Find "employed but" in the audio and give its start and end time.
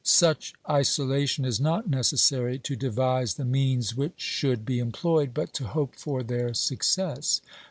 4.79-5.53